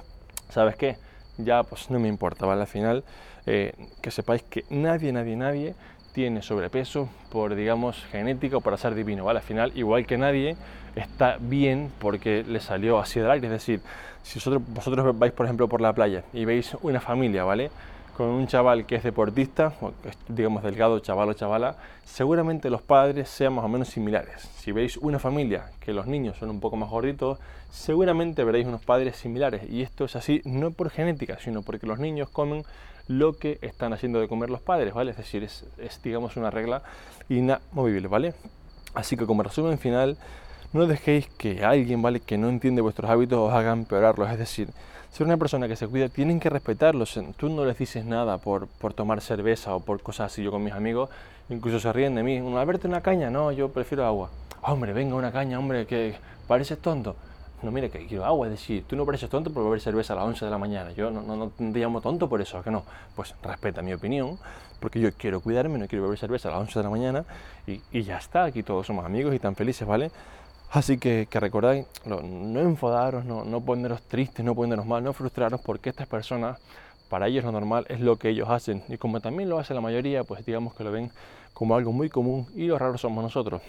¿sabes 0.50 0.76
qué? 0.78 0.98
Ya 1.38 1.64
pues 1.64 1.90
no 1.92 2.00
me 2.00 2.08
importa, 2.08 2.46
¿vale? 2.46 2.62
Al 2.62 2.68
final, 2.68 3.04
eh, 3.46 3.74
que 4.02 4.10
sepáis 4.10 4.42
que 4.44 4.64
nadie, 4.70 5.12
nadie, 5.12 5.36
nadie 5.36 5.76
tiene 6.14 6.42
sobrepeso 6.42 7.10
por, 7.32 7.56
digamos, 7.56 8.04
genética 8.12 8.58
o 8.58 8.62
para 8.62 8.78
ser 8.78 8.96
divino, 8.96 9.26
¿vale? 9.26 9.40
Al 9.40 9.46
final, 9.46 9.72
igual 9.76 10.06
que 10.06 10.18
nadie, 10.18 10.56
está 10.96 11.38
bien 11.40 11.92
porque 12.00 12.44
le 12.48 12.60
salió 12.60 13.00
así 13.00 13.20
del 13.20 13.32
aire. 13.32 13.48
Es 13.48 13.54
decir, 13.54 13.82
si 14.24 14.40
vosotros, 14.40 14.62
vosotros 14.68 15.18
vais, 15.18 15.34
por 15.34 15.46
ejemplo, 15.46 15.68
por 15.68 15.82
la 15.82 15.94
playa 15.94 16.24
y 16.34 16.46
veis 16.46 16.76
una 16.82 17.00
familia, 17.00 17.44
¿vale? 17.44 17.72
Con 18.22 18.30
un 18.30 18.46
chaval 18.46 18.86
que 18.86 18.94
es 18.94 19.04
deportista, 19.04 19.74
digamos 20.28 20.62
delgado, 20.62 21.00
chaval 21.00 21.30
o 21.30 21.34
chavala, 21.34 21.78
seguramente 22.06 22.70
los 22.70 22.84
padres 22.84 23.28
sean 23.28 23.54
más 23.54 23.66
o 23.66 23.68
menos 23.68 23.88
similares. 23.88 24.48
Si 24.60 24.72
veis 24.72 24.98
una 24.98 25.18
familia 25.18 25.72
que 25.80 25.92
los 25.92 26.06
niños 26.06 26.38
son 26.38 26.52
un 26.52 26.60
poco 26.60 26.76
más 26.76 26.92
gorditos, 26.92 27.40
seguramente 27.72 28.44
veréis 28.44 28.68
unos 28.68 28.86
padres 28.86 29.16
similares. 29.16 29.68
Y 29.68 29.82
esto 29.82 30.06
es 30.06 30.16
así 30.16 30.40
no 30.46 30.70
por 30.70 30.92
genética, 30.92 31.40
sino 31.40 31.64
porque 31.64 31.88
los 31.88 31.98
niños 31.98 32.30
comen 32.30 32.64
lo 33.08 33.34
que 33.34 33.58
están 33.64 33.92
haciendo 33.92 34.20
de 34.20 34.28
comer 34.28 34.52
los 34.52 34.62
padres, 34.62 34.94
¿vale? 34.94 35.10
Es 35.10 35.18
decir, 35.18 35.44
es, 35.44 35.66
digamos 36.04 36.38
una 36.38 36.52
regla 36.52 36.84
inamovible, 37.28 38.08
¿vale? 38.08 38.36
Así 38.94 39.18
que 39.18 39.26
como 39.26 39.42
resumen 39.42 39.80
final, 39.80 40.16
no 40.74 40.86
dejéis 40.86 41.28
que 41.40 41.66
alguien, 41.66 42.04
¿vale? 42.04 42.20
Que 42.20 42.38
no 42.38 42.50
entiende 42.50 42.84
vuestros 42.84 43.10
hábitos 43.10 43.40
os 43.40 43.52
haga 43.52 43.72
empeorarlos. 43.72 44.30
Es 44.30 44.38
decir, 44.38 44.70
ser 45.12 45.28
una 45.28 45.38
persona 45.38 45.68
que 45.68 45.76
se 45.76 45.88
cuida, 45.88 46.10
tienen 46.10 46.40
que 46.40 46.50
respetarlos. 46.50 47.20
Tú 47.38 47.50
no 47.50 47.66
les 47.66 47.78
dices 47.78 48.06
nada 48.06 48.38
por, 48.38 48.68
por 48.68 48.94
tomar 48.94 49.22
cerveza 49.22 49.76
o 49.76 49.82
por 49.82 50.02
cosas 50.02 50.32
así. 50.32 50.42
Yo 50.42 50.52
con 50.52 50.64
mis 50.64 50.74
amigos 50.74 51.10
incluso 51.50 51.80
se 51.80 51.92
ríen 51.92 52.16
de 52.16 52.24
mí. 52.24 52.38
A 52.38 52.66
verte 52.66 52.88
una 52.88 53.02
caña, 53.02 53.30
no, 53.30 53.52
yo 53.52 53.70
prefiero 53.70 54.06
agua. 54.06 54.30
Hombre, 54.62 54.94
venga 54.94 55.16
una 55.16 55.32
caña, 55.32 55.60
hombre, 55.60 55.86
que 55.86 56.16
pareces 56.48 56.80
tonto. 56.80 57.16
No, 57.62 57.72
mire, 57.72 57.92
que 57.92 58.08
quiero 58.08 58.26
agua, 58.26 58.48
es 58.48 58.54
decir, 58.54 58.86
tú 58.88 58.96
no 58.96 59.06
pareces 59.06 59.30
tonto 59.30 59.54
por 59.54 59.64
beber 59.64 59.82
cerveza 59.82 60.14
a 60.14 60.16
las 60.16 60.26
11 60.26 60.46
de 60.46 60.52
la 60.52 60.58
mañana. 60.58 60.92
Yo 60.94 61.12
no, 61.12 61.22
no, 61.22 61.36
no 61.36 61.50
te 61.50 61.78
llamo 61.78 62.02
tonto 62.02 62.28
por 62.28 62.42
eso, 62.42 62.58
¿a 62.58 62.64
que 62.64 62.72
no? 62.72 62.84
Pues 63.16 63.36
respeta 63.44 63.84
mi 63.84 63.94
opinión, 63.94 64.40
porque 64.80 65.00
yo 65.00 65.12
quiero 65.14 65.42
cuidarme, 65.42 65.78
no 65.78 65.88
quiero 65.88 66.04
beber 66.04 66.18
cerveza 66.18 66.50
a 66.50 66.54
las 66.54 66.62
11 66.62 66.80
de 66.80 66.84
la 66.84 66.90
mañana 66.90 67.26
y, 67.68 67.82
y 67.92 68.02
ya 68.02 68.18
está, 68.18 68.46
aquí 68.46 68.64
todos 68.64 68.88
somos 68.88 69.06
amigos 69.06 69.36
y 69.36 69.40
tan 69.40 69.56
felices, 69.56 69.88
¿vale? 69.88 70.10
Así 70.72 70.98
que, 70.98 71.28
que 71.30 71.40
recordáis, 71.42 71.86
no, 72.06 72.22
no 72.22 72.62
enfadaros, 72.62 73.26
no, 73.26 73.44
no 73.44 73.60
poneros 73.60 74.02
tristes, 74.04 74.46
no 74.46 74.56
poneros 74.56 74.86
mal, 74.86 75.04
no 75.04 75.12
frustraros, 75.12 75.60
porque 75.60 75.90
estas 75.90 76.08
personas, 76.08 76.60
para 77.10 77.28
ellos 77.28 77.44
lo 77.44 77.52
normal 77.52 77.86
es 77.90 78.00
lo 78.00 78.16
que 78.16 78.30
ellos 78.30 78.50
hacen. 78.50 78.82
Y 78.88 78.98
como 78.98 79.20
también 79.20 79.50
lo 79.50 79.60
hace 79.60 79.74
la 79.74 79.82
mayoría, 79.82 80.24
pues 80.24 80.46
digamos 80.46 80.74
que 80.74 80.86
lo 80.86 80.92
ven 80.94 81.12
como 81.54 81.76
algo 81.76 81.92
muy 81.92 82.10
común 82.10 82.48
y 82.56 82.68
lo 82.68 82.80
raro 82.80 82.98
somos 82.98 83.22
nosotros. 83.22 83.62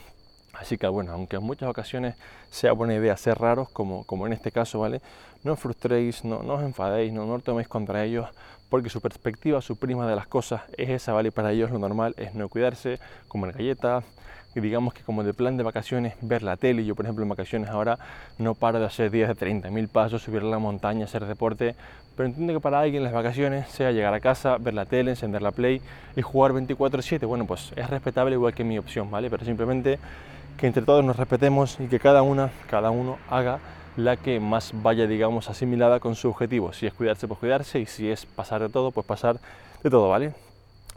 Así 0.52 0.78
que 0.78 0.87
bueno, 0.87 1.11
aunque 1.11 1.37
en 1.37 1.42
muchas 1.42 1.68
ocasiones 1.68 2.14
sea 2.50 2.73
buena 2.73 2.94
idea 2.94 3.16
ser 3.16 3.37
raros, 3.37 3.68
como, 3.71 4.04
como 4.04 4.28
en 4.28 4.32
este 4.32 4.52
caso, 4.52 4.78
¿vale? 4.78 5.00
No 5.42 5.54
os 5.54 5.59
frustréis, 5.59 6.25
no, 6.25 6.38
os 6.38 6.62
enfadéis, 6.62 7.12
no, 7.12 7.26
no 7.26 7.40
toméis 7.40 7.66
contra 7.66 8.04
ellos, 8.04 8.28
porque 8.68 8.90
su 8.90 9.00
perspectiva, 9.00 9.61
su 9.61 9.75
prima 9.75 10.09
de 10.09 10.14
las 10.14 10.28
cosas 10.28 10.62
es 10.76 10.88
esa, 10.90 11.12
¿vale? 11.12 11.32
Para 11.32 11.50
ellos 11.50 11.73
lo 11.73 11.80
normal 11.80 12.14
es 12.16 12.32
no 12.35 12.49
cuidarse, 12.49 13.00
comer 13.26 13.54
galletas, 13.54 14.04
y 14.04 14.41
digamos 14.61 14.94
que 14.94 15.02
como 15.02 15.25
de 15.25 15.35
plan 15.35 15.56
de 15.56 15.62
vacaciones, 15.62 16.14
ver 16.21 16.42
la 16.42 16.56
tele. 16.56 16.85
Yo, 16.85 16.94
por 16.94 17.04
ejemplo, 17.06 17.23
en 17.23 17.28
vacaciones 17.28 17.71
ahora 17.71 17.99
no 18.38 18.54
paro 18.54 18.78
de 18.78 18.87
hacer 18.87 19.11
días 19.11 19.28
de 19.28 19.35
30.000 19.35 19.88
pasos, 19.88 20.23
subir 20.23 20.42
a 20.42 20.47
la 20.47 20.59
montaña, 20.59 21.04
hacer 21.04 21.25
deporte, 21.26 21.75
pero 22.16 22.28
entiendo 22.28 22.52
que 22.52 22.61
para 22.61 22.80
alguien 22.80 23.02
las 23.02 23.12
vacaciones 23.12 23.68
sea 23.68 23.90
llegar 23.92 24.12
a 24.12 24.21
casa, 24.21 24.59
ver 24.59 24.75
la 24.75 24.85
tele, 24.85 25.12
encender 25.12 25.40
la 25.40 25.50
Play 25.50 25.80
y 26.14 26.23
jugar 26.23 26.52
24/7. 26.52 27.26
Bueno, 27.26 27.47
pues 27.47 27.73
es 27.76 27.88
respetable 27.88 28.35
igual 28.35 28.54
que 28.54 28.64
mi 28.64 28.78
opción, 28.78 29.11
¿vale? 29.11 29.30
Pero 29.30 29.44
simplemente 29.44 29.99
que 30.59 30.66
entre 30.66 30.82
todos 30.82 31.02
nos 31.04 31.16
respetemos 31.16 31.80
y 31.80 31.87
que 31.87 31.99
cada 31.99 32.23
una, 32.23 32.50
cada 32.68 32.90
uno 32.90 33.18
haga 33.30 33.59
la 33.97 34.16
que 34.16 34.40
más 34.40 34.73
vaya, 34.75 35.06
digamos, 35.06 35.49
asimilada 35.50 36.00
con 36.00 36.14
su 36.14 36.28
objetivo. 36.28 36.73
Si 36.73 36.87
es 36.87 36.92
cuidarse, 36.92 37.26
pues 37.28 37.40
cuidarse 37.40 37.80
y 37.80 37.87
si 37.87 38.11
es 38.11 38.26
pasar 38.26 38.61
de 38.61 38.68
todo, 38.68 38.90
pues 38.90 39.06
pasar 39.06 39.38
de 39.82 39.90
todo, 39.90 40.09
¿vale? 40.09 40.32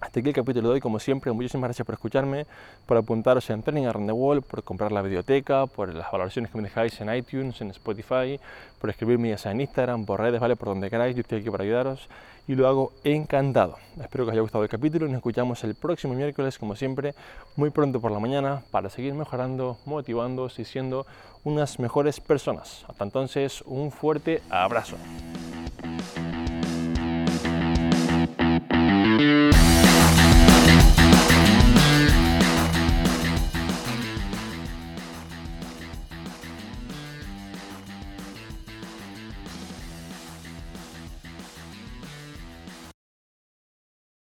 Hasta 0.05 0.19
aquí 0.19 0.29
el 0.29 0.35
capítulo 0.35 0.69
de 0.69 0.75
hoy, 0.75 0.79
como 0.81 0.99
siempre, 0.99 1.31
muchísimas 1.31 1.67
gracias 1.69 1.83
por 1.83 1.95
escucharme, 1.95 2.45
por 2.85 2.95
apuntaros 2.95 3.49
en 3.49 3.63
Training 3.63 3.85
Around 3.85 4.05
the 4.05 4.13
Wall, 4.13 4.43
por 4.43 4.61
comprar 4.61 4.91
la 4.91 5.01
biblioteca, 5.01 5.65
por 5.65 5.91
las 5.95 6.11
valoraciones 6.11 6.51
que 6.51 6.57
me 6.57 6.63
dejáis 6.65 7.01
en 7.01 7.13
iTunes, 7.13 7.59
en 7.61 7.71
Spotify, 7.71 8.39
por 8.79 8.91
escribirme 8.91 9.29
ya 9.29 9.39
sea 9.39 9.51
en 9.51 9.61
Instagram, 9.61 10.05
por 10.05 10.21
redes, 10.21 10.39
¿vale? 10.39 10.55
Por 10.55 10.67
donde 10.67 10.91
queráis, 10.91 11.15
yo 11.15 11.21
estoy 11.21 11.39
aquí 11.39 11.49
para 11.49 11.63
ayudaros 11.63 12.07
y 12.47 12.53
lo 12.53 12.67
hago 12.67 12.93
encantado. 13.03 13.77
Espero 13.99 14.25
que 14.25 14.29
os 14.29 14.33
haya 14.33 14.41
gustado 14.41 14.63
el 14.63 14.69
capítulo 14.69 15.07
y 15.07 15.09
nos 15.09 15.17
escuchamos 15.17 15.63
el 15.63 15.73
próximo 15.73 16.13
miércoles, 16.13 16.59
como 16.59 16.75
siempre, 16.75 17.15
muy 17.55 17.71
pronto 17.71 17.99
por 17.99 18.11
la 18.11 18.19
mañana, 18.19 18.61
para 18.69 18.91
seguir 18.91 19.15
mejorando, 19.15 19.79
motivándoos 19.85 20.59
y 20.59 20.65
siendo 20.65 21.07
unas 21.43 21.79
mejores 21.79 22.19
personas. 22.19 22.85
Hasta 22.87 23.03
entonces, 23.03 23.63
un 23.65 23.91
fuerte 23.91 24.43
abrazo. 24.51 24.97